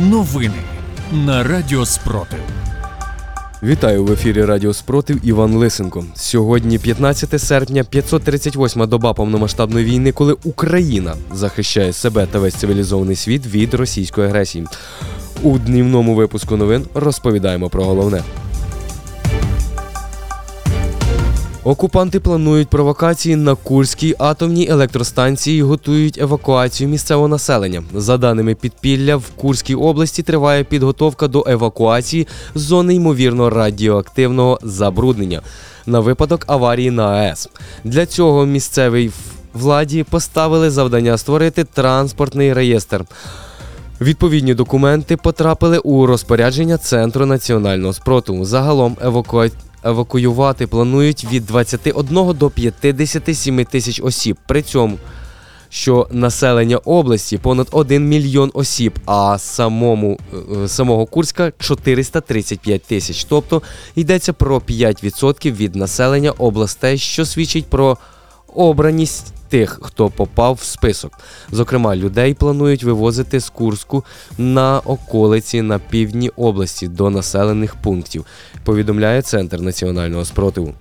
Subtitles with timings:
[0.00, 0.54] Новини
[1.12, 2.38] на Радіо Спротив.
[3.62, 6.04] Вітаю в ефірі Радіо Спротив Іван Лисенко.
[6.14, 13.46] Сьогодні 15 серпня, 538-ма доба повномасштабної війни, коли Україна захищає себе та весь цивілізований світ
[13.46, 14.66] від російської агресії.
[15.42, 18.22] У днівному випуску новин розповідаємо про головне.
[21.64, 27.82] Окупанти планують провокації на Курській атомній електростанції готують евакуацію місцевого населення.
[27.94, 35.42] За даними підпілля, в Курській області триває підготовка до евакуації з зони ймовірно радіоактивного забруднення
[35.86, 37.48] на випадок аварії на АЕС.
[37.84, 39.10] Для цього місцевій
[39.54, 43.04] владі поставили завдання створити транспортний реєстр.
[44.00, 48.44] Відповідні документи потрапили у розпорядження Центру національного спротиву.
[48.44, 54.36] Загалом евакуація евакуювати планують від 21 до 57 тисяч осіб.
[54.46, 54.98] При цьому
[55.70, 60.18] що населення області понад 1 мільйон осіб, а самому
[60.64, 63.24] е, самого Курська 435 тисяч.
[63.24, 63.62] Тобто
[63.94, 67.98] йдеться про 5% від населення областей, що свідчить про
[68.54, 71.12] обраність тих, хто попав в список.
[71.52, 74.04] Зокрема, людей планують вивозити з Курську
[74.38, 78.24] на околиці на півдні області до населених пунктів.
[78.64, 80.74] Повідомляє Центр національного спротиву.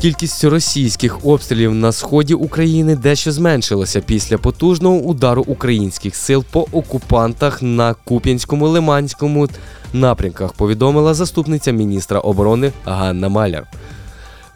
[0.00, 7.62] Кількість російських обстрілів на сході України дещо зменшилася після потужного удару українських сил по окупантах
[7.62, 9.48] на Куп'янському Лиманському
[9.92, 10.52] напрямках.
[10.52, 13.66] Повідомила заступниця міністра оборони Ганна Маляр.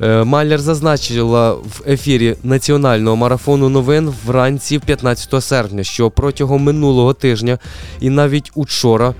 [0.00, 7.58] Е, Маляр зазначила в ефірі національного марафону новин вранці 15 серпня, що протягом минулого тижня
[8.00, 9.14] і навіть учора.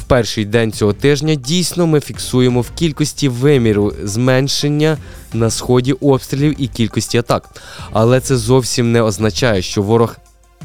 [0.00, 4.96] В перший день цього тижня дійсно ми фіксуємо в кількості виміру зменшення
[5.32, 7.48] на сході обстрілів і кількості атак.
[7.92, 10.16] Але це зовсім не означає, що ворог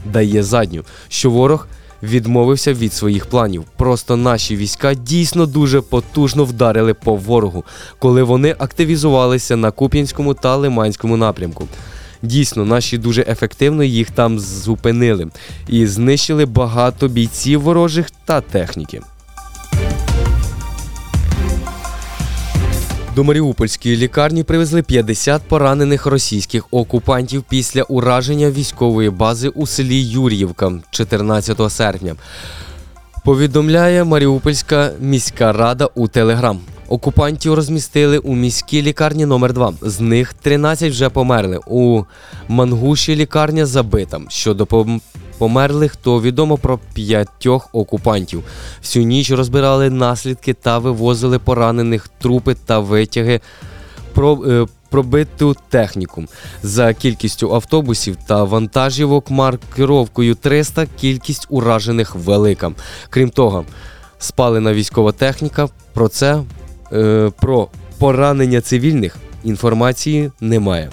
[0.05, 1.67] дає задню, що ворог
[2.03, 3.63] відмовився від своїх планів.
[3.77, 7.63] Просто наші війська дійсно дуже потужно вдарили по ворогу,
[7.99, 11.67] коли вони активізувалися на Куп'янському та Лиманському напрямку.
[12.21, 15.27] Дійсно, наші дуже ефективно їх там зупинили
[15.67, 19.01] і знищили багато бійців ворожих та техніки.
[23.15, 30.71] До Маріупольської лікарні привезли 50 поранених російських окупантів після ураження військової бази у селі Юр'ївка
[30.89, 32.15] 14 серпня.
[33.25, 36.59] Повідомляє Маріупольська міська рада у Телеграм.
[36.87, 41.59] Окупантів розмістили у міській лікарні номер 2 З них 13 вже померли.
[41.67, 42.03] У
[42.47, 44.21] Мангуші лікарня забита.
[44.29, 44.65] Щодо
[45.37, 48.43] померлих, то відомо про п'ятьох окупантів.
[48.81, 53.41] Всю ніч розбирали наслідки та вивозили поранених трупи та витяги.
[54.13, 56.23] Про, е, Пробиту техніку
[56.63, 62.71] за кількістю автобусів та вантажівок маркировкою 300 кількість уражених велика.
[63.09, 63.65] Крім того,
[64.19, 65.67] спалена військова техніка.
[65.93, 66.43] Про це
[66.93, 67.67] е, про
[67.97, 70.89] поранення цивільних інформації немає.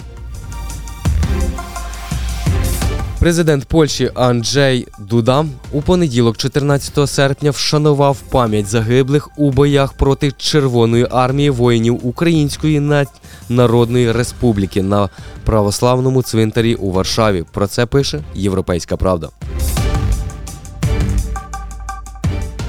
[3.23, 11.07] Президент Польщі Анджей Дуда у понеділок, 14 серпня, вшанував пам'ять загиблих у боях проти Червоної
[11.11, 12.79] армії воїнів Української
[13.49, 15.09] Народної Республіки на
[15.43, 17.43] православному цвинтарі у Варшаві.
[17.51, 19.29] Про це пише Європейська Правда.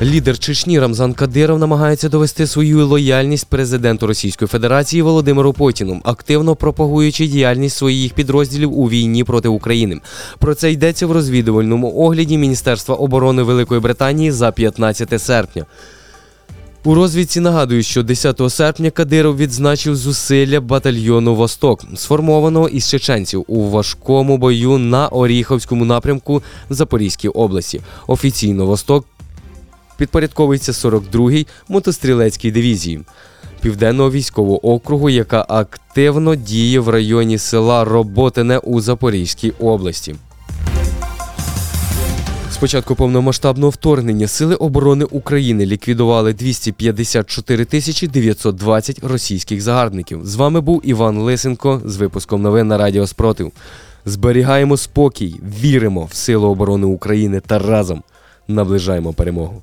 [0.04, 7.26] Лідер Чечні Рамзан Кадиров намагається довести свою лояльність президенту Російської Федерації Володимиру Путіну, активно пропагуючи
[7.26, 10.00] діяльність своїх підрозділів у війні проти України.
[10.38, 15.66] Про це йдеться в розвідувальному огляді Міністерства оборони Великої Британії за 15 серпня.
[16.84, 23.70] У розвідці нагадують, що 10 серпня Кадиров відзначив зусилля батальйону Восток, сформованого із чеченців у
[23.70, 27.80] важкому бою на Оріховському напрямку в Запорізькій області.
[28.06, 29.06] Офіційно Восток
[29.96, 33.00] підпорядковується 42-й мотострілецькій дивізії
[33.60, 40.14] Південного військового округу, яка активно діє в районі села Роботине у Запорізькій області.
[42.50, 50.26] Спочатку повномасштабного вторгнення Сили оборони України ліквідували 254 тисячі 920 російських загарбників.
[50.26, 53.52] З вами був Іван Лисенко з випуском новин на Радіо Спротив.
[54.04, 58.02] Зберігаємо спокій, віримо в Силу оборони України та разом
[58.48, 59.62] наближаємо перемогу.